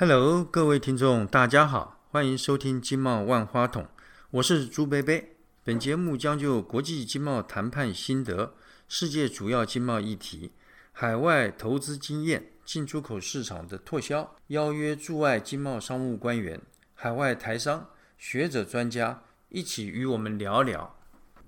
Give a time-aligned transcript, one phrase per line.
[0.00, 3.82] Hello，各位听众，大家好，欢迎收听《经贸万花筒》，
[4.30, 5.34] 我是朱贝贝。
[5.64, 8.54] 本节目将就国际经贸谈判心得、
[8.86, 10.52] 世界主要经贸议题、
[10.92, 16.62] 海外投资经验、进出口市场的拓销，邀约驻外经贸商务官员、
[16.94, 20.94] 海外台商、学者专家一起与我们聊聊。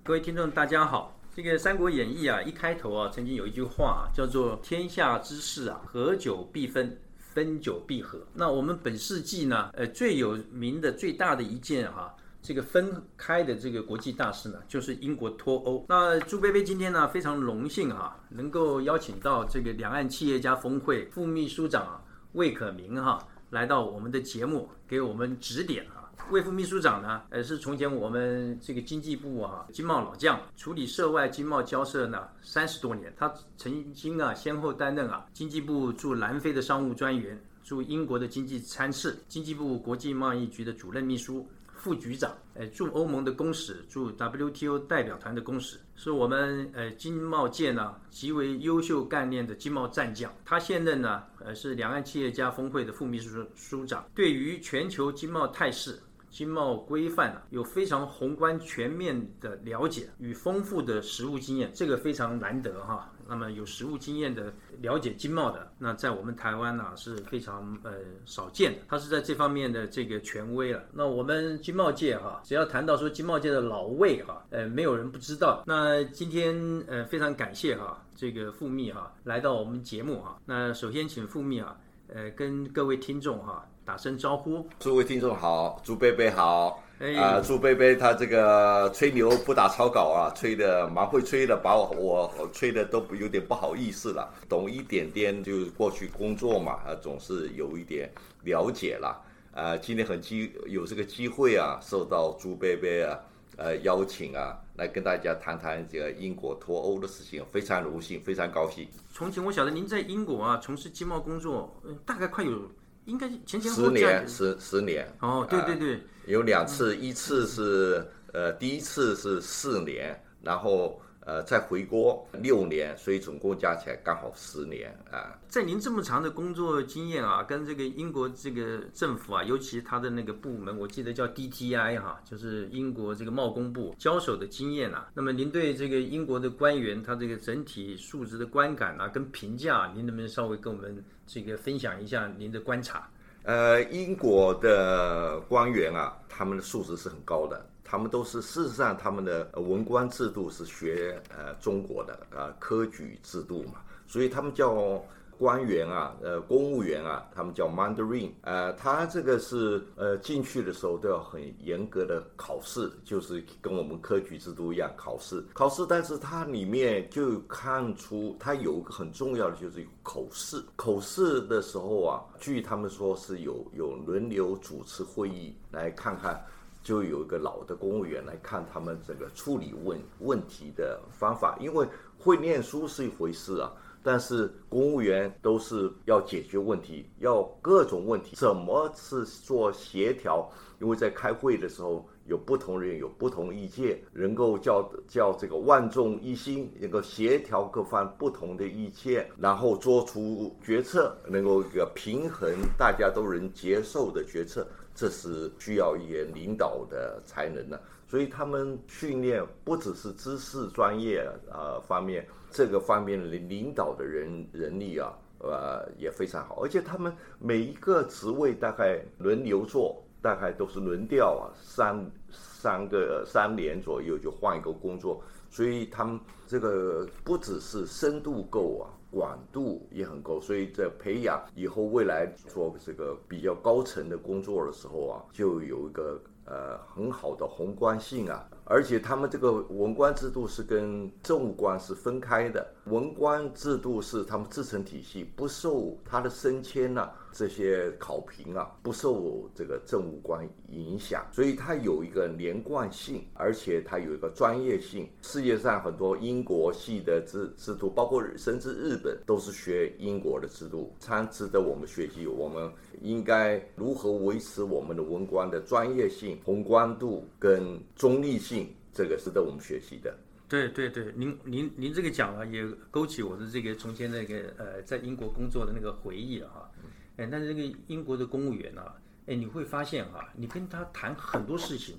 [0.02, 1.20] 各位听众，大家好。
[1.32, 7.00] 这个《三国演义》啊，一开头啊，曾经有一句话叫做“天下之事啊，合久必分。”
[7.32, 8.18] 分久必合。
[8.34, 15.84] 那我们本世纪呢，呃，最有名的、最大的一件哈，这个分开的这个国际大事呢，就是英国脱欧。
[15.88, 23.18] 那朱贝贝今天呢，非常荣幸哈，能够邀请到这个两岸企业家峰会副秘书长魏可明哈，
[23.50, 25.99] 来到我们的节目，给我们指点啊。
[26.30, 33.12] 魏副秘书长呢，呃，是从前我们这个经济部啊经贸老将，处理涉外经贸交涉呢三十多年。
[33.16, 41.46] 他曾经啊先后担任啊经济部驻南非的商务专员、驻英国的经济参事、经济部国际贸易局的主任秘书。
[41.74, 50.30] 副局长，呃，驻欧盟的公使，驻 WTO 代表团的公使，是我们呃经贸界呢极为优秀干练的经贸战将。
[50.44, 55.98] 他现任呢，呃，是两岸企业家峰会的副秘书书长，对于全球经贸态势。
[56.30, 63.12] 经贸规范啊，有非常宏观全面的了解与丰富的实务经验，这个非常难得哈。
[63.28, 67.92] 那么有实务经验的了解经贸的，那在我们台湾呢是非常呃
[68.24, 68.78] 少见的。
[68.88, 70.82] 他是在这方面的这个权威了。
[70.92, 75.62] 那我们经贸界哈，只要谈到说经贸界的老魏哈，呃，没有人不知道。
[75.64, 76.56] 那今天
[76.88, 80.40] 呃非常感谢哈，这个副秘哈来到我们节目哈。
[80.44, 81.76] 那首先请副秘啊，
[82.08, 83.64] 呃，跟各位听众哈。
[83.90, 86.80] 打声招呼，诸位听众好，朱贝贝好，
[87.18, 98.08] 啊，朱贝贝他这个吹牛不打草稿啊，吹的蛮会吹的，把我我吹的都有点不好意思了，懂一点点就过去工作嘛，啊，总是有一点
[98.44, 99.20] 了解了，
[99.52, 103.18] 啊，今天很机有这个机会啊，受到朱贝贝啊，
[103.56, 108.86] 呃邀请啊，来跟大家谈谈这个英国脱欧的事情，非常荣幸，非常高兴。
[109.12, 112.70] 从前我晓得您在英国啊，从事经贸工作，大概快有。
[113.10, 121.00] 应该前前十年十十年哦，对对对，有两次，一次是呃第一次是四年，然后。
[121.26, 125.38] 呃，再回国六年，所以总共加起来刚好十年啊。
[125.48, 135.10] 在您这么长的工作经验啊，跟这个英国这个政府啊，尤其他的那个部门，我记得叫 DTI 哈，就是英国这个贸工部交手的经验啊。
[135.12, 143.08] 那么您对这个英国的官员他这个整体素质的观感啊，跟评价，您能不能稍微跟我们这个分享一下您的观察？
[143.42, 147.66] 呃，英国的官员啊，他们的素质是很高的。
[147.90, 155.02] 他们都是，事实上，他们的文官制度是学呃中国的啊科举制度嘛，所以他们叫
[155.36, 176.40] 官员啊，呃公务员啊，他们叫 Mandarin，呃，他这个是呃进去的时候都要很严格的考试，就是跟我们科举制度一样考试，考试，但是它里面就看出它有一个很重要的就是口试，口试的时候啊，据他们说是有有轮流主持会议来看看。
[176.82, 181.86] 就有一个老的公务员来看他们这个处理问问题的方法，因为
[182.18, 190.50] 会念书是一回事啊，但是公务员都是要解决问题，要各种问题怎么是做协调？
[190.80, 204.66] 因为在开会的时候有不同人有不同意见，能够叫叫这个万众一心，能够协调各方不同的意见，然后做出决策，能够一个平衡大家都能接受的决策。
[205.00, 228.99] 这是需要一些领导的才能的，所以他们训练不只是知识专业啊方面，这个方面领领导的人人力啊，呃也非常好，而且他们每一个职位大概轮流做，大概都是轮调啊，三三个三年左右就换一个工作，所以他们这个不只是深度够啊。
[229.10, 238.48] 广度也很高，所以在培养以后未来做这个比较高层的工作的时候啊，就有一个呃很好的宏观性啊。
[238.64, 255.08] 而且他们这个文官制度是跟政务官是分开的，文官制度是他们自成体系，不受他的升迁呐这些考评啊，不受这个政务官影响，所以它有一个连贯性，而且它有一个专业性。
[255.22, 262.26] 世界上很多英国系的制制度，包括甚至日本都是学英国的制度，常值得我们学习。
[262.26, 262.70] 我们
[263.00, 268.68] 应该如何维持我们的文官的专业性、宏观度跟中立性？
[268.92, 270.12] 这个是得我们学习的。
[270.50, 276.68] 对对对，您您您这个讲了，也勾起我的这个从前那个呃，在英国工作的那个回忆了哈。
[277.16, 281.96] 哎，但是那个英国的公务员啊，哎，你会发现哈，你跟他谈很多事情。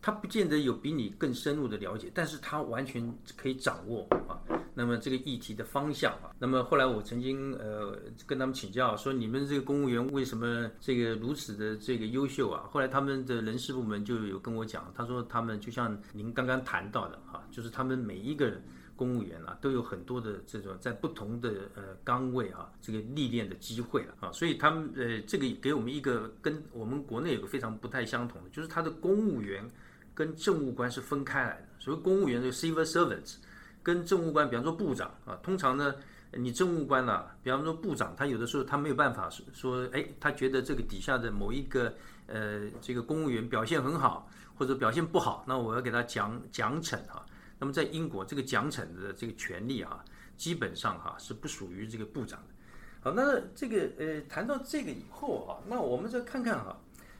[0.00, 4.40] 他不见得有比你更深入的了解，但是他完全可以掌握啊。
[4.74, 12.64] 那么这个议题的方向啊，那么后来我曾经呃跟他们请教说，你们这个公务员为什么这个如此的这个优秀啊？
[12.70, 18.52] 后来他们的人事部门就有跟我讲，他说他们就像您刚刚谈到的哈，就是他们每一个
[18.96, 29.68] 公务员啊都有很多的这种在不同的呃岗位啊这个历练的机会了啊，所以他们呃这个给我们一个跟我们国内有个非常不太相同的，就是他的公务员。
[30.14, 33.36] 跟政务官是分开来的，所以公务员的 civil servants
[33.82, 35.94] 跟政务官，比方说部长啊，通常呢，
[36.32, 41.92] 你政务官呢，比方说部长，他有的时候他没有办法说，哎，他觉得这个底下的某一个
[42.26, 47.24] 呃这个公务员表现很好，或者表现不好，那我要给他奖奖惩啊。
[47.58, 50.04] 那么在英国，这个奖惩的这个权利啊，
[50.36, 52.54] 基本上哈是不属于这个部长的。
[53.02, 56.76] 好，那这个呃谈到这个以后啊，那我们再看看哈。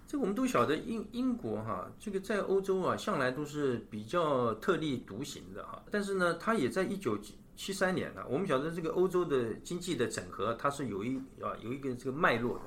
[0.06, 5.82] 这个我们都晓得，英英国哈，这个在欧洲啊，向来都是比较特立独行的哈。
[5.90, 7.19] 但是呢，它也在一九
[7.56, 12.64] 七三年呢，我们晓得这个欧洲的经济的整合，它是有一啊有一个这个脉络的。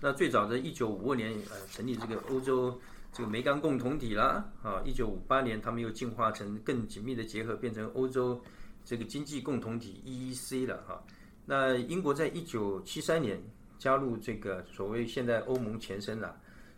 [0.00, 2.80] 那最早在一九五二年呃成立这个欧洲
[3.12, 8.40] 这个煤钢共同体啦，啊，一九五八年他们又进化成更紧密的结合，变成欧洲
[8.86, 11.02] 这个经济共同体 EEC 了哈。
[11.44, 13.38] 那英国在一九七三年
[13.78, 16.34] 加入这个所谓现在欧盟前身了。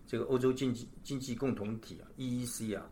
[0.09, 2.83] 这个欧洲经济经济共同体啊，EEC 啊，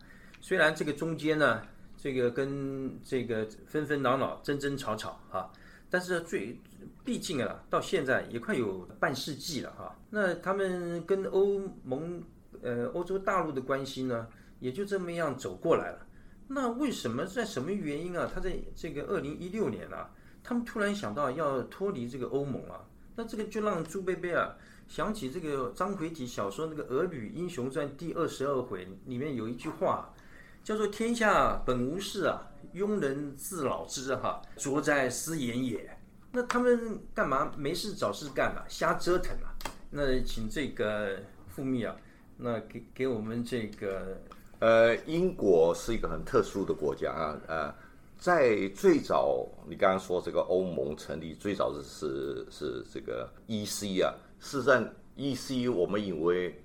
[0.42, 1.62] 虽然这个中间呢，
[1.96, 5.50] 这个跟这个纷纷扰扰、争争吵吵啊，
[5.88, 6.54] 但是最
[7.02, 9.96] 毕竟啊，到现在也快有半世纪了哈。
[10.10, 12.22] 那他们跟欧盟
[12.60, 14.28] 呃欧洲大陆的关系呢，
[14.60, 16.06] 也就这么样走过来了。
[16.46, 18.30] 那为什么在什么原因啊？
[18.32, 20.10] 他在这个二零一六年啊，
[20.44, 22.84] 他们突然想到要脱离这个欧盟啊？
[23.16, 24.54] 那这个就让朱贝贝啊。
[24.88, 30.14] 想起这个章回体小说那个《儿女英雄传》第二十二回里面有一句话，
[30.62, 32.40] 叫做“天下本无事啊，
[32.74, 35.90] 庸人自扰之哈，拙哉斯言也”。
[36.32, 38.64] 那他们干嘛没事找事干啊？
[38.68, 39.52] 瞎折腾啊？
[39.90, 41.18] 那请这个
[41.48, 41.94] 傅密啊，
[42.36, 44.18] 那给给我们这个
[44.60, 47.74] 呃，英国是一个很特殊的国家啊，呃，
[48.18, 54.00] 在最早你刚刚说这个欧盟成立最早的是是这个 E.C.
[54.00, 54.14] 啊。
[54.38, 55.68] 事实上，E.C.
[55.68, 56.62] 我们以为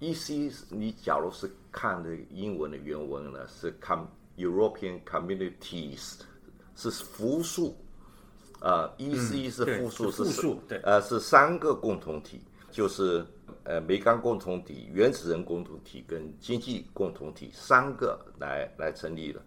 [0.00, 0.50] ，E.C.
[0.70, 3.98] 你假如是看的英文的原文呢，是看
[4.36, 6.14] European Communities，
[6.74, 7.74] 是复数，
[8.60, 9.48] 啊，E.C.
[9.48, 12.40] 是复数，是复数，对，呃，是三个共同体，
[12.70, 13.24] 就是
[13.62, 19.40] 呃，煤钢共同体、原始人共同体跟经济共同体三个来来成立的。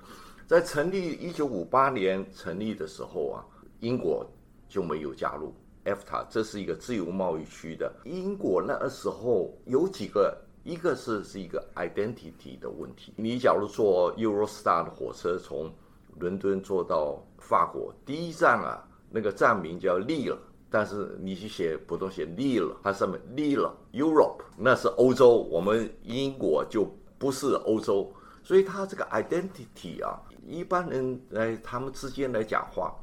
[0.48, 3.46] 在成立一九五八年成立的时候啊，
[3.82, 4.26] 英国
[4.70, 5.54] 就没有加入。
[5.88, 13.14] EFTA 这是一个自由贸易区的，英国那个时候有几个，一个是是一个 identity 的问题。
[13.16, 15.72] 你假如坐 Eurostar 的火车从
[16.20, 20.36] 伦敦坐到法国，第一站啊，那个站名叫 Lille，
[20.70, 26.86] 但是你去写普通写 Lille，它上面 Lille Europe，那是欧洲，我们英国就
[27.18, 28.12] 不是欧洲，
[28.44, 32.94] 所以它这个 identity 啊，一般人来他们之间来讲话，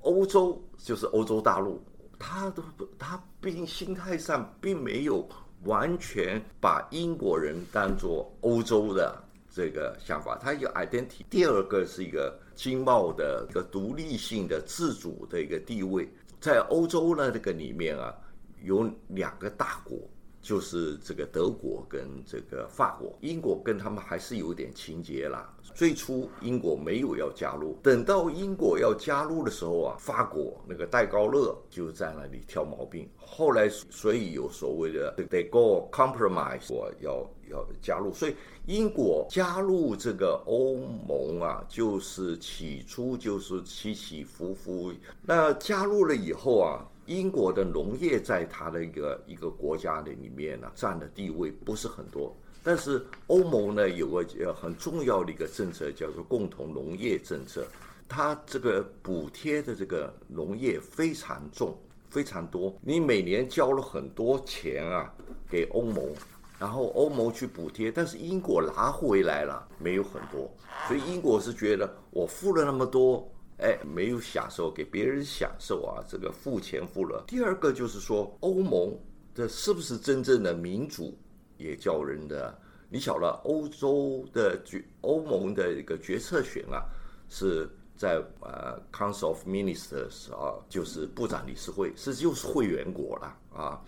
[0.00, 1.80] 欧洲就是欧洲大陆。
[2.22, 5.28] 他都不，他并心态上并没有
[5.64, 11.24] 完全把英国人当做欧洲的这个想法，他有 identity。
[11.28, 16.08] 第二个是一个经贸的一个独立性的自主的一个地位，
[16.40, 18.14] 在欧洲呢这个里面啊，
[18.62, 19.98] 有两个大国。
[20.44, 25.48] 就是这个德国跟这个法国，英国跟他们还是有点情节啦。
[25.74, 33.08] 最初英国没有要加入，等到英国要加入的时候啊，法国那个戴高乐就在那里挑毛病。
[33.16, 38.12] 后来所以有所谓的 they go compromise，我要要加入。
[38.12, 38.34] 所以
[38.66, 40.76] 英国加入这个欧
[41.08, 44.92] 盟啊，就是起初就是起起伏伏。
[45.22, 46.86] 那加入了以后啊。
[47.06, 52.32] 英国的农业在它的一个一个国家的里面呢，占的地位不是很多。
[52.62, 57.66] 但是欧盟呢有个呃很重要的一个政策，叫做共同农业政策，
[58.08, 61.76] 它这个补贴的这个农业非常重，
[62.08, 62.74] 非常多。
[62.80, 65.12] 你每年交了很多钱啊
[65.50, 66.12] 给欧盟，
[66.58, 70.50] 然后欧盟去补贴，但是英国拿回来了没有很多，
[70.86, 73.28] 所以英国是觉得我付了那么多。
[73.58, 76.02] 哎，没有享受，给别人享受啊！
[76.08, 77.22] 这个付钱付了。
[77.28, 78.92] 第二个就是说，欧盟
[79.32, 81.16] 这是不是真正的民主，
[81.62, 82.58] 也叫人的。
[82.88, 86.84] 你晓得，欧洲的决欧盟的一个决策权啊，
[87.28, 93.80] 是在呃 Council of Ministers 啊，就是部长理事会，是就是会员国了啊。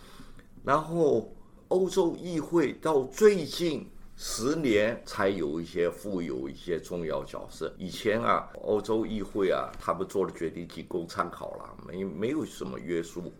[0.63, 1.31] 然后
[1.69, 3.87] 欧洲议会到最近。
[4.17, 7.73] 十年才有一些负有一些重要角色。
[7.77, 13.33] 以前啊，欧洲议会啊，他们做的决定仅供参考了，没没有什么约束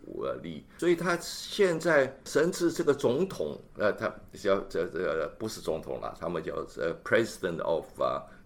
[0.43, 0.65] 力。
[0.77, 7.85] 所以他现在甚至这个总统，呃，他叫这这不是总统了，他们叫呃 President of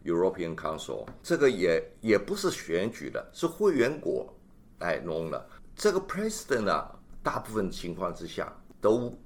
[0.05, 4.31] European Council，这个也也不是选举的，是会员国
[4.77, 5.49] 来弄的。
[5.75, 6.91] 这个 President 啊，
[7.23, 9.17] 大部分情况之下都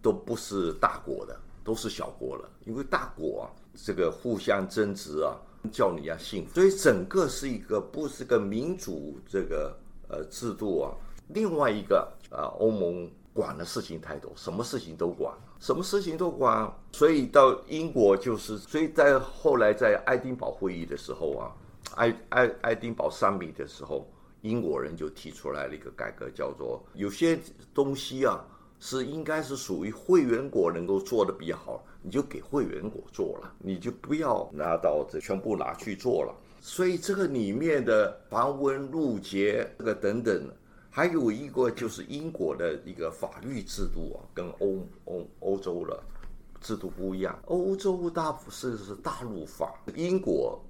[0.00, 1.40] 都不是大国的。
[1.66, 3.44] 都是小国了，因为大国啊，
[3.74, 5.34] 这个互相争执啊，
[5.72, 9.76] 叫你要信服，所以整个是一个不是个民主这个
[10.08, 10.94] 呃制度啊。
[11.30, 21.52] 另外一个啊，欧盟管的事情太多，什么事情都管，什么事情都管，所以到英国就是，所以在后来在爱丁堡会议的时候啊，
[21.96, 24.08] 爱爱爱丁堡三米的时候，
[24.42, 27.36] 英国人就提出来了一个改革，叫做有些
[27.74, 28.44] 东西啊。
[28.78, 36.34] 是应该是属于会员国能够做的比较好，你就给会员国做了，你就不要拿到这全部拿去做了。
[36.60, 40.48] 所以这个里面的繁文缛节这个等等，
[40.90, 46.02] 还有一个就是英国的一个法律制度啊，跟欧欧欧洲的
[46.60, 47.38] 制度不一样。
[47.46, 50.60] 欧洲大部分是大陆法，英国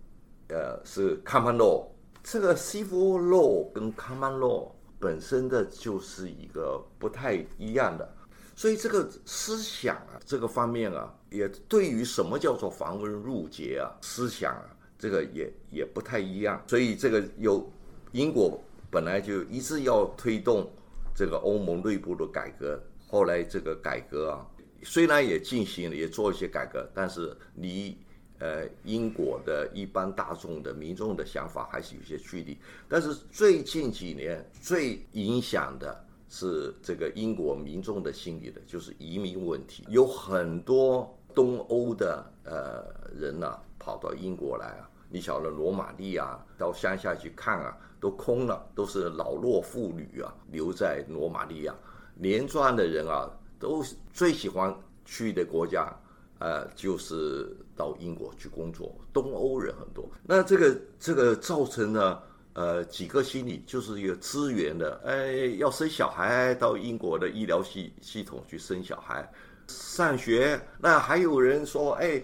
[0.49, 1.85] 呃是 common law，
[2.23, 4.69] 这个 civil law 跟 common law。
[4.99, 8.17] 本身的就是一个不太一样的，
[8.55, 14.65] 所以这个思想啊，这个方面啊，也对于什么叫做繁文缛节啊，思想啊，
[14.99, 16.63] 这个也也不太一样。
[16.67, 17.71] 所以这个有
[18.13, 18.59] 英国
[18.91, 20.71] 本来就一直要推动
[21.15, 24.47] 这个欧盟内部的改革，后来这个改革啊，
[24.83, 27.97] 虽然也进行了，也做一些改革，但是离。
[28.39, 39.87] 呃，英国的一般大众的民众的想法还是有些距离，但是最近几年最影响的是这个英国民众的心理的，就是移民问题。
[39.89, 42.85] 有很多东欧的呃
[43.19, 51.75] 人呢，跑到英国来啊，你晓得罗马尼亚到乡下去看啊，都空了，都是老弱妇女啊，留在罗马尼亚，
[52.15, 54.77] 年壮的人啊，都最喜欢
[55.07, 55.91] 去的国家。
[56.39, 60.09] 呃，就是到英国去工作，东欧人很多。
[60.23, 69.27] 那这个这个造成了呃几个心理，就是一个资源的，哎，要生小孩到英国的医疗系系统去生小孩，
[69.67, 70.61] 上学。
[70.79, 72.23] 那还有人说，哎，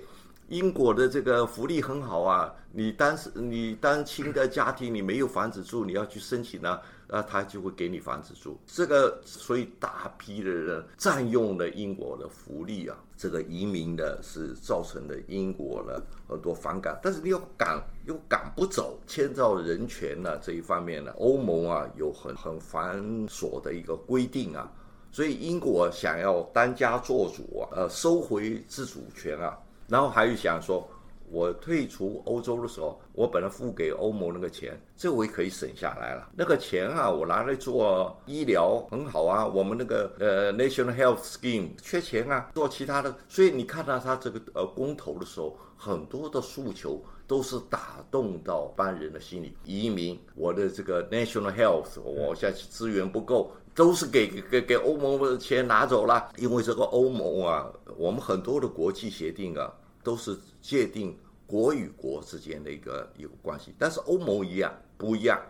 [0.48, 6.78] 英国的这个福利很好啊，你单你单亲的家庭你没有房子住，你要去申请呢。
[7.14, 24.72] 那他就会给你房子住，这个所以大批的人占用了英国的福利啊，这个移民的是造成的英国呢很多反感，但是你又赶又赶不走，牵照人权呢这一方面呢，欧盟啊有很很繁琐的一个规定啊，
[25.10, 30.88] 所以英国想要当家做主啊，呃收回自主权啊，然后还有想说。
[31.32, 36.28] 我退出欧洲的时候，我本来付给欧盟那个钱，这回可以省下来了。
[36.36, 39.46] 那个钱啊，我拿来做医疗很好啊。
[39.46, 43.16] 我们那个呃 National Health Scheme 缺钱啊，做其他的。
[43.30, 49.56] 所以你看到他这个呃公投的时候，很多的诉求都是打动到班人的心里。
[49.64, 56.28] 移民，我的这个 National Health，我现在资源不够，都是给给给欧盟的钱拿走了。
[56.36, 59.72] 因为这个欧盟啊，我们很多的国际协定啊。
[60.02, 61.16] 都是界定
[61.46, 65.40] 国与国之间的一个一个关系，但是欧盟一样不一样，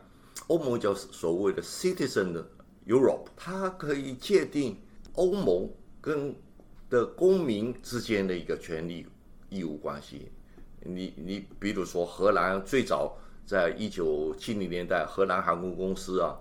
[0.49, 2.45] 欧盟就是所谓的 citizen
[2.87, 4.77] Europe，它可以界定
[5.15, 6.35] 欧盟跟
[6.91, 9.07] 的公民之间的一个权利
[9.49, 10.31] 义务关系。
[10.85, 13.17] 你你比如说荷兰最早
[13.47, 16.37] 在一九七零年代，荷兰航空公司啊，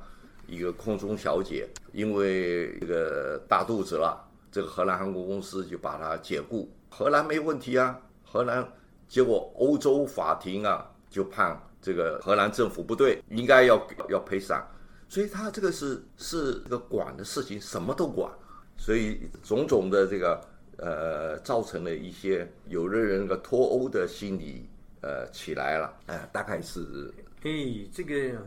[0.48, 6.68] 一个空中小姐因为这个大肚子了，这个荷兰航空公司就把她解雇。
[6.93, 8.67] 荷兰没问题啊，荷兰
[9.07, 14.62] 结果欧洲法庭啊就判这个荷兰政府不对，应该要要赔偿，
[15.07, 18.29] 所以他这个是是这个管的事情什么都管，
[18.77, 20.41] 所以种种的这个
[20.77, 24.69] 呃造成了一些有的人个脱欧的心理
[25.00, 27.12] 呃起来了，哎，大概是
[27.43, 27.51] 哎
[27.91, 28.38] 这个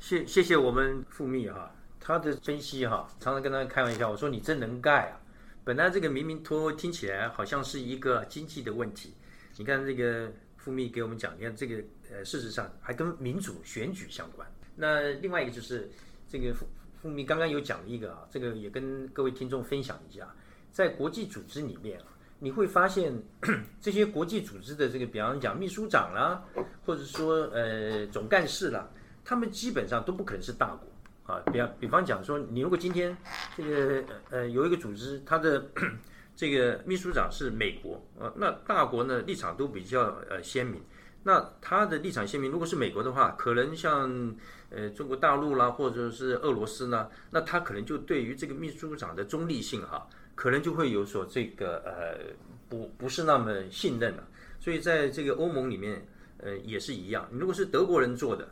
[0.00, 1.70] 谢谢谢我们富密哈，
[2.00, 5.20] 他的分析哈，常常跟他开玩笑，我说你真能干啊。
[5.64, 9.14] 本来这个明明脱听起来好像是一个经济的问题，
[9.56, 14.46] 你看这个富密给我们讲，你看这个呃，事实上还跟民主选举相关。
[14.76, 15.90] 那另外一个就是
[16.28, 16.66] 这个富
[17.00, 20.34] 富密刚刚有讲了一个啊，这个也跟各位听众分享一下，
[20.70, 22.06] 在国际组织里面啊，
[22.40, 23.14] 你会发现
[23.80, 26.44] 这些国际组织的这个，比方讲秘书长啦，
[26.84, 28.86] 或者说呃总干事啦，
[29.24, 30.86] 他们基本上都不可能是大国，
[31.26, 33.16] 啊，比方比方讲说，你如果今天
[33.56, 35.70] 这个呃有一个组织，它的
[36.36, 40.82] 这个秘书长是美国啊，那大国呢立场都比较呃鲜明。
[41.26, 44.36] 那他的立场鲜明，如果是美国的话，可能像
[44.68, 52.34] 呃中国大陆啦，或者是俄罗斯呢，那他可能就对于这个秘书长的中立性哈，可能就会有所这个呃
[52.68, 54.28] 不不是那么信任了。
[54.60, 57.26] 所以在这个欧盟里面，呃也是一样。
[57.32, 58.46] 如果是德国人做的，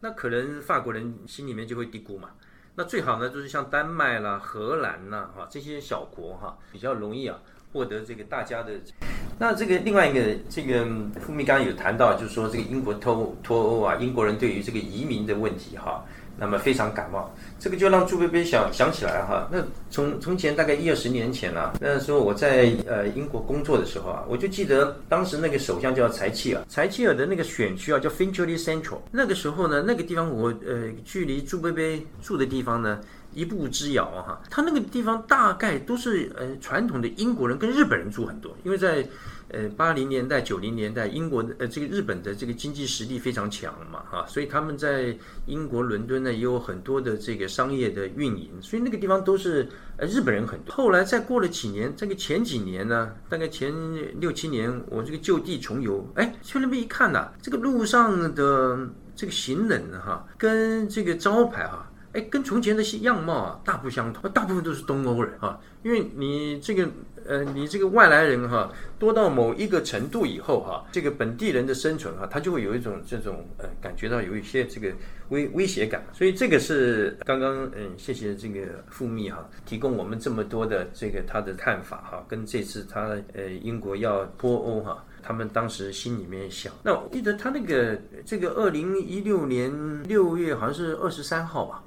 [0.00, 2.30] 那可能法国人心里面就会嘀咕嘛。
[2.74, 7.38] 那最好呢，就是像丹麦啦、荷兰啦，哈这些小国哈，比较容易啊。
[7.72, 8.72] 获得这个大家的，
[9.38, 10.84] 那这个另外一个这个
[11.20, 16.04] 傅密刚刚有谈到，就是说这个英国脱脱欧啊，英国人对于这个移民的问题哈，
[16.40, 32.98] 那么非常感冒，这个就让朱贝贝想想起来哈，那从从前大概一二十年前啊，那时候我在呃英国工作的时候啊，我就记得当时那个首相叫柴契尔，柴契尔的那个选区啊叫 Finchley Central，那个时候呢，那个地方我呃距离朱贝贝住的地方呢。
[33.32, 39.06] 一步之遥哈，他那个地方大概都是呃传统的英国人跟日本人住很多，因为在
[39.48, 50.74] 呃八零年代九零年代，英国的呃这个日本的这个经济实力非常强嘛哈，所以他们在英国伦敦呢也有很多的这个商业的运营，所以那个地方都是呃日本人很多。
[50.74, 53.72] 后来再过了几年，这个前几年呢，大概前
[54.20, 61.86] 六七年，我这个就地重游，哎去那边一看呐，这个路上的这个行人哈，跟这个招牌哈。
[62.12, 66.88] 哎，跟从前的样貌啊大不相同，大部分都是东欧人啊，因为你这个
[67.24, 74.92] 呃，你这个外来人哈多到某一个程度以后哈，这个本地人的生存哈，他就会有一种这种呃感觉到有一些这个
[75.28, 85.04] 威威胁感，所以这个是刚刚嗯，谢谢这个富密哈提供我们这么多的这个他的看法哈，跟这次他呃英国要脱欧哈。
[85.22, 89.70] 他们当时心里面想，那我记得他那个这个二零一六年
[90.04, 91.84] 六月好像是二十三号吧。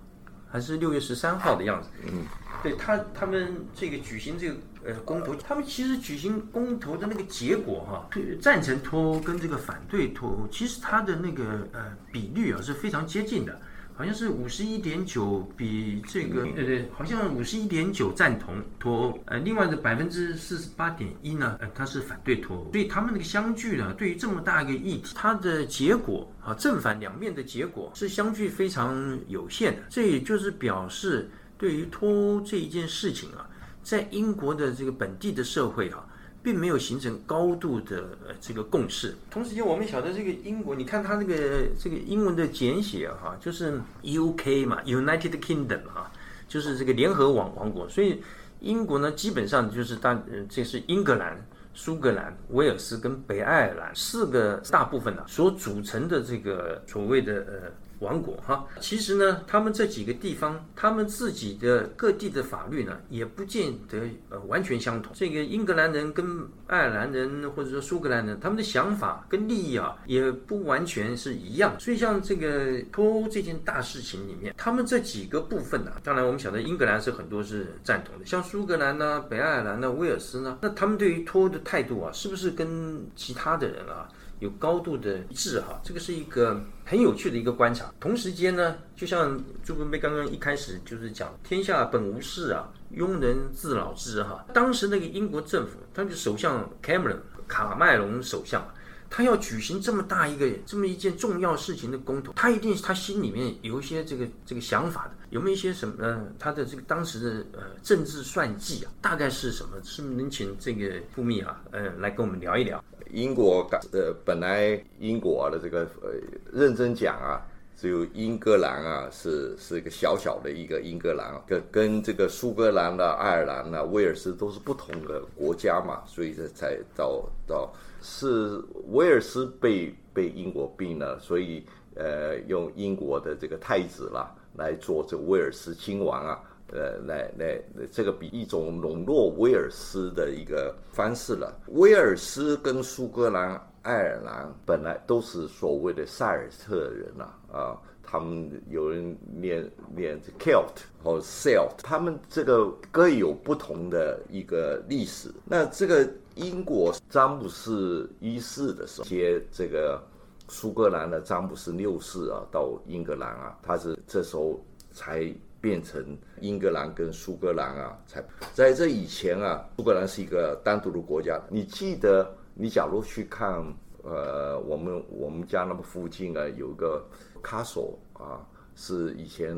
[0.54, 1.90] 还是六月十三号的样子。
[2.06, 2.26] 嗯，
[2.62, 8.08] 对他，他们这个举行这个呃公投，他们其实举行公投的那个结果哈，
[8.40, 13.60] 赞成脱欧跟这个反对脱欧，其实它的那个呃比率啊是非常接近的。
[13.96, 33.48] 好像是五十一点九，比这个呃对，好像五十一点九赞同脱欧，呃，另外的百分之四十八点一呢，呃，他是反对脱欧，所以他们那个相距呢，对于这么大一个议题，它的结果啊，正反两面的结果是相距非常有限的，这也就是表示对于脱欧这一件事情啊，
[33.84, 36.06] 在英国的这个本地的社会啊。
[36.44, 39.16] 并没有形成高度的呃这个共识。
[39.32, 46.12] 同时间，我们晓得这个英国，你看它这个这个英文的简写哈，就是 U K 嘛，United Kingdom 哈，
[46.48, 47.88] 就是这个联合王王国。
[47.88, 48.22] 所以
[48.60, 57.72] 英国呢，基本上就是大，这是英格兰、苏格兰、威尔斯跟北爱尔兰四个大部分呢所组成的这个所谓的呃。
[58.04, 65.14] 王国哈，其实呢，他们这几个地方，他们自己的各地的法律呢，也不见得呃完全相同。
[65.16, 71.74] 这个英格兰人跟爱尔兰人，或者说苏格兰人，他们的想法跟利益啊，也不完全是一样。
[71.80, 84.10] 所以像这个脱欧这件大事情里面，他们这几个部分呢，当然我们晓得英格兰是很多是赞同的，像苏格兰呢、北爱尔兰呢、威尔斯呢，那他们对于脱欧的态度啊，是不是跟其他的人啊？
[84.44, 87.90] 有高度的一致哈，这个是一个很有趣的一个观察。
[87.98, 94.46] 同时间呢，就像朱文贝刚刚一开始就是讲，天下本无事啊，庸人自扰之哈。
[94.54, 98.68] 当时那个英国政府，他的首相 Cameron 卡麦隆首相，
[99.10, 108.92] 他要举行这么大一个这么一件重要事情的公投，他一定他心里面有一些这个这个想法的，有没有一些什么他的这个当时的呃政治算计啊？
[109.02, 109.78] 大概是什么？
[109.84, 112.84] 是不是能请这个富密啊，呃，来跟我们聊一聊？
[113.14, 116.12] 英国呃，本来英国的这个呃，
[116.52, 117.46] 认真讲啊，
[117.78, 127.72] 只有英格兰啊，是是一个小小的一个英格兰，跟跟这个苏格兰的、爱尔兰的、威尔斯都是不同的国家嘛，所以这才到到
[128.02, 136.42] 是威尔斯被被英国并了，所以呃，用英国的这个太子啦来做这威尔斯亲王啊。
[136.74, 141.56] 呃，来来，这个比一种笼络威尔斯的一个方式了。
[141.68, 155.32] 威尔斯跟苏格兰、爱尔兰本来都是所谓的塞尔特人呐，啊，他们有人念念 Celt 或 Celt，他们这个各有不同的一个历史。
[155.46, 160.02] 那这个英国詹姆斯一世的时候接这个
[160.48, 164.60] 苏格兰的詹姆斯六世啊，到英格兰啊，他是这时候
[164.92, 165.32] 才。
[165.64, 168.22] 变成英格兰跟苏格兰啊，才
[168.54, 171.42] 在这以前啊，苏格兰是一个单独的国家。
[171.50, 173.64] 你记得，你假如去看，
[174.04, 177.02] 呃，我们我们家那么附近啊，有一个
[177.42, 178.46] castle 啊，
[178.76, 179.56] 是以前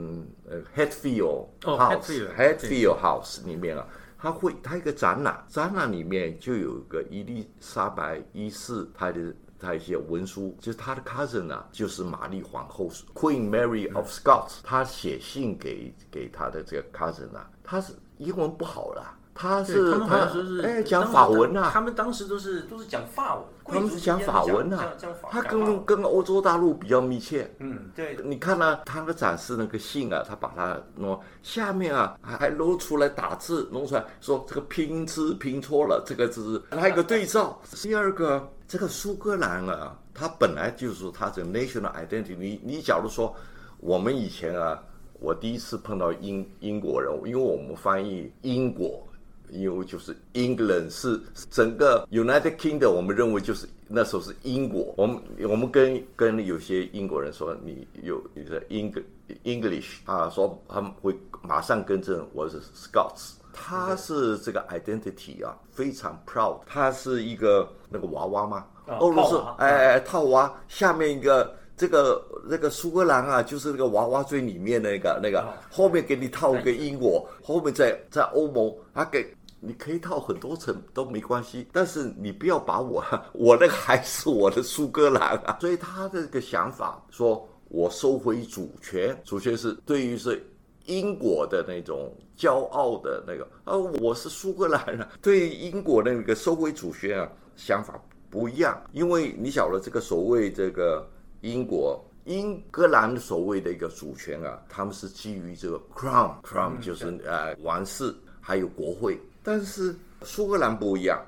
[0.47, 9.33] 呃 Hatfield 哦 House、Hatfield，Hatfield House 里面啊，它会它一个展览，展览里面就有一个伊丽莎白一世她的。
[9.59, 24.93] 他一些文书，就是他的 cousin 啊，就是玛丽皇后 Queen Mary of Scots，他写信给给他的这个 cousin 啊，他是英文不好啦，她是他们好像说是哎讲法文啊，他们当时都是都是讲法文，他们是讲法文呐啊，，
[25.29, 27.53] 他跟跟欧洲大陆比较密切。
[27.59, 37.59] 嗯对，你看呢、他的展示那个信啊，他把它弄下面啊，还还露出来打字，弄出来说这个拼字拼错了，这个字还有一个对照。
[37.83, 42.61] 第二个，这个苏格兰啊，它本来就是说它这个 national identity 你。
[42.63, 43.35] 你假如说
[43.79, 44.81] 我们以前啊，
[45.19, 49.05] 我第一次碰到英英国人，因为我们翻译英国。
[49.49, 54.93] 因为就是 England 是整个 United Kingdom，我们认为就是那时候是英国。
[54.97, 59.03] 我们我们跟跟有些英国人说你有你的 Eng
[59.43, 63.33] English 啊，说他们会马上更正我是 Scots。
[63.53, 66.59] 他是这个 identity 啊，非常 proud。
[66.65, 68.65] 他是一个那个娃娃吗？
[68.87, 71.55] 啊欧罗斯哎哎套娃下面一个。
[71.77, 90.41] 这个那个苏格兰啊，就是那个娃娃最里面那个那个，后面给你套一个英国，后面在在欧盟，他给你可以套很多层都没关系，但是你不要把我 我那个还是我的苏格兰啊，所以他的这个想法说，我收回主权，主权是对于是
[90.85, 101.05] 英国的那种骄傲的那个啊，我是苏格兰人， 对于英国那个收回主权啊想法不一样，因为你晓得这个所谓这个。
[101.41, 109.19] 英国、英格兰所谓的一个主权啊，他们是基于这个 crown，crown 就是呃王室，还有国会。
[109.43, 111.23] 但是苏格兰不一样，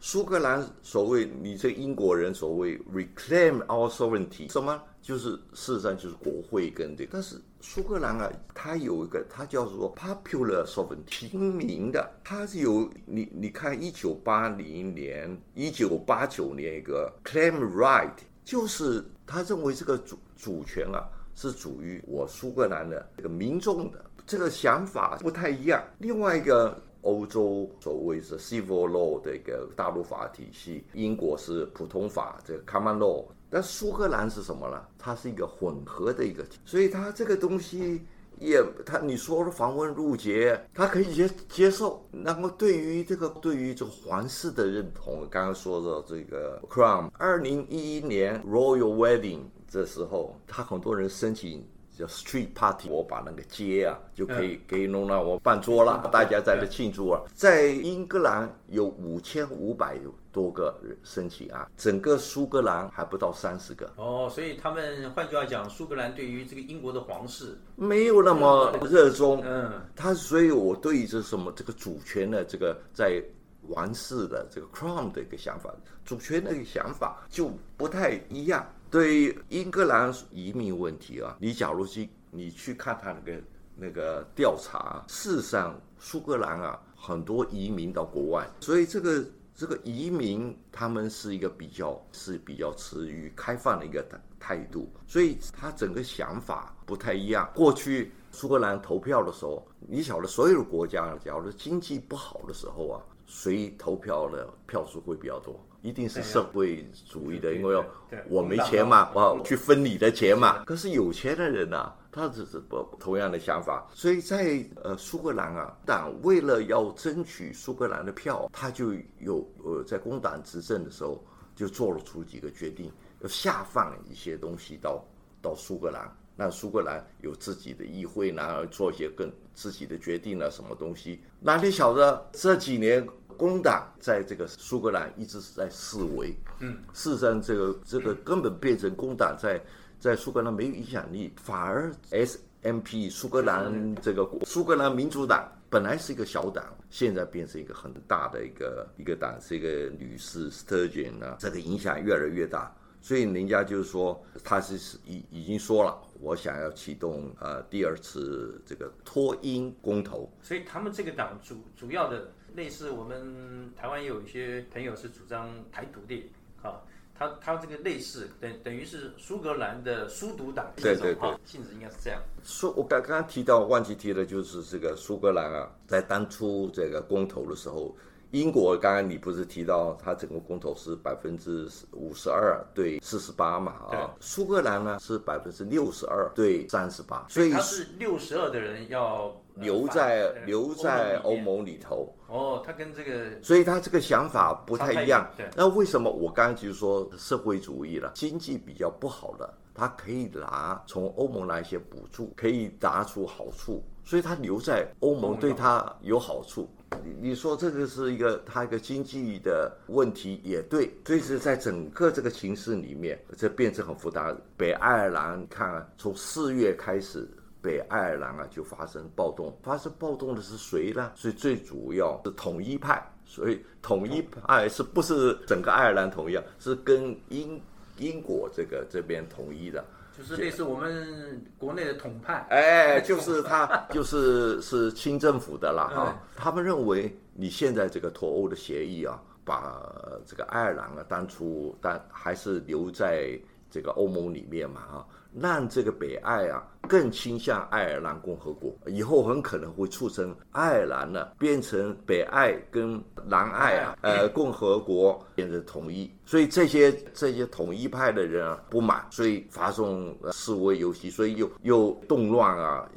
[0.00, 4.80] 苏格兰所谓你这英国人所谓 reclaim our sovereignty，什么？
[5.00, 7.10] 就是事实上就是国会跟这个。
[7.12, 18.12] 但是苏格兰啊，它有一个，它叫做 popular sovereignty，平民的，它是有你你看，一九八零年、一九八九年一个 claim right。
[18.44, 25.82] 就是他认为这个主主权啊是属于我苏格兰的这个民众的，这个想法不太一样。
[25.98, 34.84] 另外一个，欧洲所谓是 civil law 的一个大陆法体系，英国是普通法这个 common law，但苏格兰是什么呢？
[34.98, 38.04] 它是一个混合的一个，所以它这个东西。
[38.38, 42.06] 也，他你说的访问入节，他可以接接受。
[42.10, 57.20] 那么对于这个对于这个皇室的认同，刚刚说的这个 Crown，二零一一年 Royal Wedding 这时候，他很多人申请叫 Street Party，我把那个街啊就可以可以弄到我办桌了，大家在这庆祝啊。
[57.34, 59.96] 在英格兰有五千五百
[60.32, 63.92] 多个申请啊，整个苏格兰还不到三十个。
[63.96, 69.40] 哦，所以他们换句话讲，苏格兰对于这个英国的皇室没有那么热衷。
[69.44, 73.22] 嗯，他所以，我对于这什么这个主权的这个在
[73.68, 75.72] 王室的这个 crown 的一个想法，
[76.04, 78.66] 主权的一个想法就不太一样。
[78.94, 83.42] 对于英格兰移民问题啊，你假如去你去看他那个
[83.74, 89.24] 那个调查，事实上苏格兰啊很多移民到国外，所以这个。
[89.56, 94.04] 这个移民他们是一个比较是比较持于开放的一个
[94.40, 97.48] 态度，所以他整个想法不太一样。
[97.54, 105.56] 过去苏格兰投票的时候，你晓得所有的国家，假如经济不好的时候啊，谁投票的票数会比较多？
[105.84, 107.84] 一定是社会主义的，因为
[108.26, 110.64] 我没钱嘛，我去分你的钱嘛。
[110.64, 121.22] 可是有钱的人啊，他只是不同样的想法，所以在呃苏格兰啊，党为了要争取苏格兰的票，他就有呃在工党执政的时候
[121.54, 125.04] 就做了出几个决定，要下放一些东西到
[125.42, 131.20] 到苏格兰，让苏格兰有自己的议会，然后做一些更自己的决定了什么东西。
[131.40, 133.06] 哪里晓得这几年？
[133.36, 139.60] 工党在这个苏格兰一直是在示威，嗯，事实上，这个这个根本变成工党在
[140.00, 162.30] 在苏格兰没有影响力，反而 S M P 苏格兰这个苏格兰民主党本来是一个小党，现在变成一个很大的一个一个党，是一个女士 Sturgeon 啊，这个影响越来越大，所以人家就是说他是已已经说了，我想要启动呃第二次这个脱英公投，所以他们这个党主主要的。
[162.54, 166.30] 类似我们台湾有一些朋友是主张台独的，
[166.62, 166.80] 啊，
[167.18, 172.20] 他他这个类似等等于是苏格兰的苏独党，对对对，性质应该是这样。
[172.42, 177.94] 苏我刚刚刚提到忘记提的就是这个苏格兰啊，在当初这个公投的时候，
[178.30, 183.72] 英国刚刚你不是提到它整个公投是百分之五十二对四十八嘛？
[183.90, 192.12] 啊，苏格兰呢是百分之六十二对三十八，所以他是六十二的人要留在留在欧盟里头。
[192.26, 195.30] 哦，他跟这个，所以他这个想法不太一样。
[195.36, 206.68] 对，那为什么我刚刚就是说社会主义了，经济比较不好的，他可以拿从欧盟拿一些补助，可以拿出好处，所以他留在欧盟对他有好处。
[207.04, 214.34] 你你说这个是一个他一个经济的问题也对，所以是在整个这个情势里面，这变成很复杂。
[214.56, 217.28] 北爱尔兰看从四月开始。
[217.64, 219.56] 北爱尔兰啊，就发生暴动。
[219.62, 221.10] 发生暴动的是谁呢？
[221.16, 223.02] 所以最主要是统一派。
[223.26, 226.44] 所以统一派是不是整个爱尔兰统一啊？
[226.58, 227.58] 是跟英
[227.96, 229.82] 英国这个这边统一的，
[230.16, 232.46] 就是类似我们国内的统派。
[232.50, 236.14] 哎，就是他，就是是清政府的了哈。
[236.36, 239.82] 他们认为你现在这个脱欧的协议啊，把
[240.26, 243.36] 这个爱尔兰啊当初，但还是留在
[243.70, 245.06] 这个欧盟里面嘛哈。
[245.40, 262.88] 让这个北爱啊更倾向爱尔兰共和国，以后很可能会促成爱尔兰呢变成北爱跟南爱啊呃共和国变成统一，所以这些这些统一派的人啊不满，所以发动示威游行，所以又又动乱啊，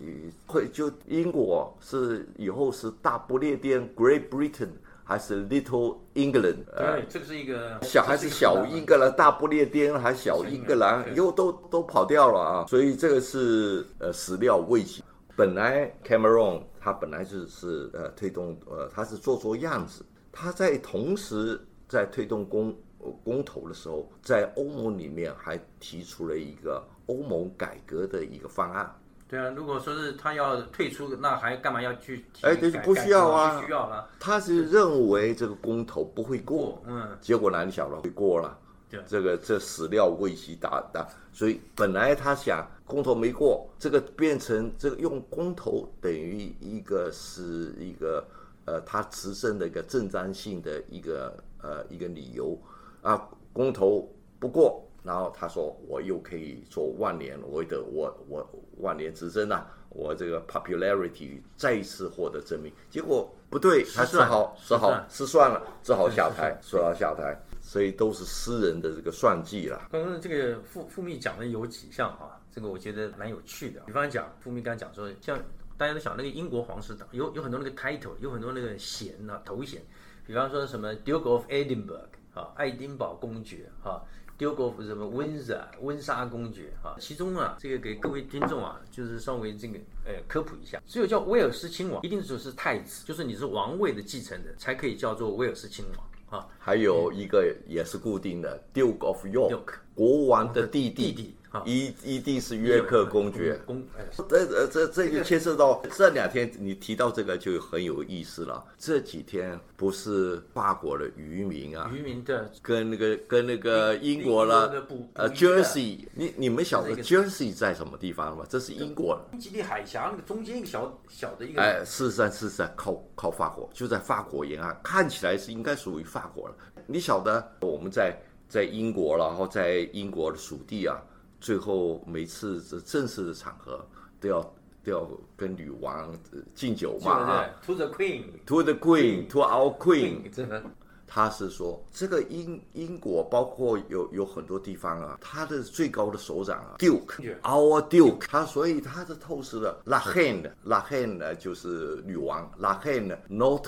[0.45, 4.69] 会就英国是以后是大不列颠 Great Britain。
[5.07, 15.01] 还是 Little England，对，这个是一个小还是小英格兰，大不列颠还小英格兰，以后都都跑掉了啊，所以这个是呃始料未及。
[15.33, 22.75] 本来 Cameron 他本来就是呃推动呃他是做做样子，他在同时在推动公
[23.23, 28.93] 公投的时候，在欧盟里面还提出了一个欧盟改革的一个方案。
[29.29, 32.25] 对啊，如果说是他要退出，那还干嘛要去？
[32.41, 34.07] 哎，对，不需要啊，不需要了。
[34.19, 38.57] 他是认为这个公投不会过，嗯，结果难晓得会过了。
[38.89, 48.25] 对，这个这始料未及打的，所以本来他想公投没过，这个变成这个用公投等于一个是一个
[48.63, 52.57] 呃他执政的一个正当性的一个呃一个理由
[53.01, 54.09] 啊，公投
[54.39, 54.81] 不过。
[55.07, 58.45] 然后他说：“我又可以做万年，我的我我
[58.79, 67.41] 万年执政啊，我这个 popularity 再一次获得证明。”结果不对，他只好只好失算了，只好下台， 说要下台。
[67.61, 69.87] 所以都是私人的这个算计了。
[69.91, 72.39] 刚刚这个傅傅密讲的有几项啊？
[72.51, 73.81] 这个我觉得蛮有趣的。
[73.85, 75.37] 比方讲，傅密刚讲说，像
[75.77, 79.81] 大家都想那个英国皇室党有有很多那个 title，有很多那个衔啊头衔。
[80.25, 84.01] 比方说什么 Duke of Edinburgh 啊，爱丁堡公爵哈。
[84.37, 86.95] 丢过什么温莎温莎公爵啊？
[86.99, 90.81] 其中啊，这个给各位听众啊，就是稍微这个呃科普一下。
[90.85, 96.47] 只有叫威尔斯亲王，一定就是太子，就是你是王位的继承人，才可以叫做威尔斯亲王啊。
[96.59, 101.33] 还有一个也是固定的，Duke of York，国王的弟弟弟。
[101.65, 103.83] 一一定是约克公爵，公
[104.29, 108.63] 这呃这这就牵涉到这两天你提到这个就很有意思了。
[108.77, 114.71] 这几天不是法国的渔民啊，渔民的跟那个跟那个英国了，
[115.13, 118.45] 呃，Jersey，你你们晓得 Jersey 在什么地方吗？
[118.47, 126.55] 这是英国英吉利海峡那个中间一个小小的一个，哎，事实上事实上靠靠法国，就在法国沿岸，看起来是应该属于法国了。
[126.85, 128.15] 你晓得我们在
[128.47, 130.97] 在英国，然后在英国的属地啊。
[131.39, 133.85] 最后每次这正式的场合
[134.19, 134.41] 都要
[134.83, 136.11] 都要跟女王
[136.55, 140.63] 敬酒嘛啊，To the Queen，To the Queen，To our Queen，真的，
[141.05, 153.67] 他是说这个英英国包括有有很多地方啊，他的最高的首长啊，Duke，Our Duke，他所以他是透视了 La Reine，La Reine 呢就是女王，La Reine，Not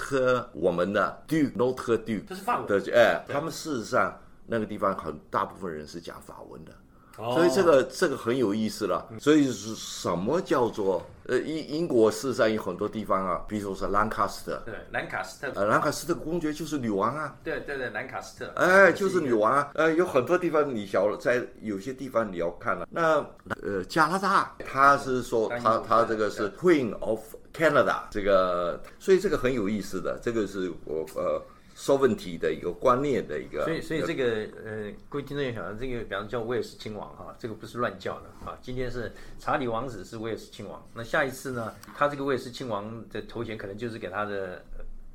[0.53, 2.67] 我们的 Duke，Not Duke，这是法国。
[2.67, 6.71] 的哎，他们事实上那个地方很大部分人是讲法文的。
[7.17, 9.05] 所以这个这个很有意思了。
[9.19, 17.35] 所以是什么叫做呃英英国事实上有很多地方啊，比如说是兰卡斯特，对，兰卡斯特，呃，兰卡斯特公爵就是女王啊。
[17.43, 19.69] 对对对，兰卡斯特，哎，就是女王啊。
[19.73, 22.87] 呃，有很多地方你晓在有些地方你要看了。
[22.89, 23.17] 那
[23.61, 27.19] 呃，加拿大，他是说他他这个是 Queen of
[27.53, 31.41] Canada，这个，所以这个很有意思的，这个是我呃。
[31.79, 38.59] 说问题的一个观念的一个，所以所以这个呃，各位听众也晓得，这个比方叫威尔士亲王哈，这个不是乱叫的啊。
[38.61, 44.61] 今天是查理王子是威尔士亲王，那下一次呢，他这个威尔士亲王的头衔可能就是给他的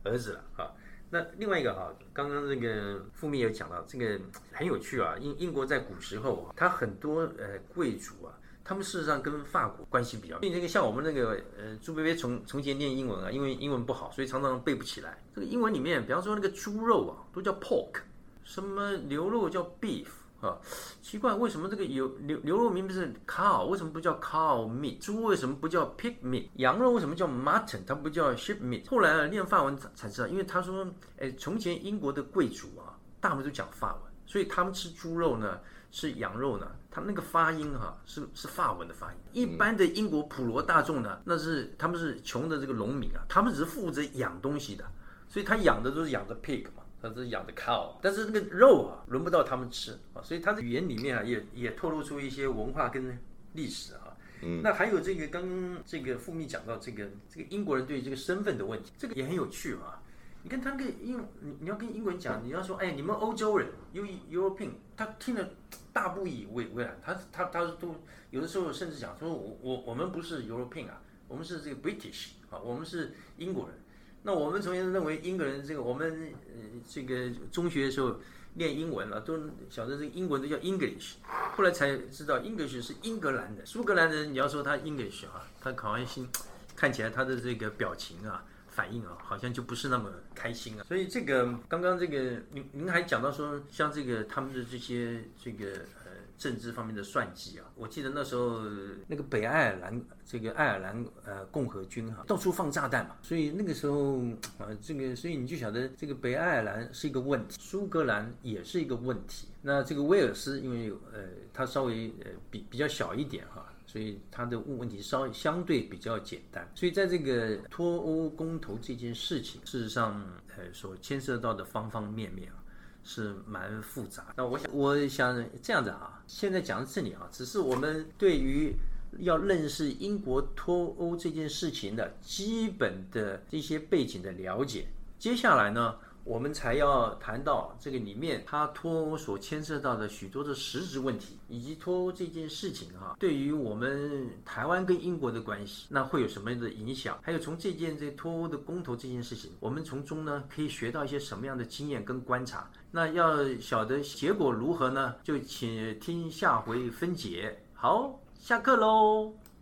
[0.04, 0.72] 儿子了啊。
[1.10, 4.18] 那另外一个哈，刚刚那个傅密有讲到，这个
[4.50, 5.16] 很有趣啊。
[5.20, 8.32] 英英国在古时候，他很多呃贵族啊，
[8.64, 10.38] 他们事实上跟法国关系比较。
[10.38, 15.22] 所以那个像我们那个呃朱薇薇从从前念英文啊，因为英文不好，所以常常背不起来。
[15.34, 17.96] 这个英文里面，比方说那个猪肉啊，都叫 pork，
[18.42, 20.06] 什么牛肉叫 beef
[20.40, 20.58] 啊。
[21.02, 24.98] 奇怪，为什么这个有牛牛肉明明是 cow，为什么不叫 cow meat？
[24.98, 26.46] 猪为什么不叫 pig meat？
[26.54, 27.80] 羊肉为什么叫 mutton？
[27.86, 28.88] 它不叫 sheep meat？
[28.88, 30.86] 后来啊，念法文才才知道，因为他说，
[31.18, 35.60] 哎，从前英国的贵族啊，大部分都讲法文，所以他们吃猪肉呢。
[35.94, 39.18] 是羊肉呢，它那个发音哈是是法文的发音。
[39.32, 44.84] 一般的英国普罗大众呢，那是他们是穷的这个农民啊，他们只是负责养东西的，
[45.28, 53.16] 所以他养的都是养的 pig 嘛，他是养的 cow，但是那个肉啊轮不到他们吃啊，所以他的语言里面啊也也透露出一些文化跟
[53.52, 54.16] 历史啊。
[54.42, 60.02] 嗯，那还有这个刚刚这个副秘讲到这个这个英国人对这个身份的问题，这个也很有趣啊。
[60.42, 65.48] 你跟他跟英你你要跟英国人讲，你要说哎你们欧洲人 U European，他听了。
[65.94, 67.94] 大不以为为然，他他他都
[68.30, 73.78] 有的时候甚至讲说，我我我们不是 European 啊，我们是这个 British 啊，我们是英国人。
[74.24, 76.10] 那我们从前认为英国人这个，我们
[76.48, 78.16] 呃这个中学的时候
[78.54, 79.38] 念英文啊，都
[79.70, 81.12] 晓得这个英文都叫 English，
[81.56, 86.28] 后来才知道 English 是英格兰的，苏格兰人你要说他 English 啊，他考完心
[86.74, 88.44] 看起来他的这个表情啊。
[88.74, 90.84] 反应啊，好像就不是那么开心啊。
[90.88, 95.66] 所以这个刚刚这个您您还讲到说，像这个他们的这些这个
[96.04, 98.60] 呃政治方面的算计啊，我记得那时候
[99.06, 104.18] 那个北爱尔兰这个爱尔兰呃共和军哈，到处放炸弹嘛，所以那个时候
[104.58, 109.46] 啊这个所以你就晓得这个北爱尔兰是一个问题，苏格兰也是一个问题。
[109.62, 111.20] 那这个威尔斯因为呃
[111.52, 113.64] 它稍微呃比比较小一点哈。
[113.94, 120.20] 所以他的问问题稍相对比较简单，所以在这个脱欧公投这件事情，事实上，
[120.56, 122.58] 呃，所牵涉到的方方面面啊，
[123.04, 124.34] 是蛮复杂。
[124.36, 128.74] 那我想，我想这样子啊，现在讲到这里啊，只是我们对于
[129.20, 134.88] 要认识英国脱欧这件事情的基本的一些背景的了解。
[135.20, 135.94] 接下来呢？
[136.24, 147.18] 我们才要谈到这个里面，它脱欧所牵涉到的许多的实质问题，以及脱欧这件事情哈，对于我们台湾跟英国的关系，那会有什么样的影响？
[147.22, 152.70] 还有从这件这脱欧的公投这件事情，我们从中呢可以学到一些什么样的经验跟观察？
[152.90, 155.14] 那要晓得结果如何呢？
[155.22, 157.54] 就请听下回分解。
[157.74, 159.34] 好，下课喽。